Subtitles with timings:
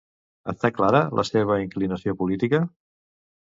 [0.53, 2.67] Està clara la seva inclinació política?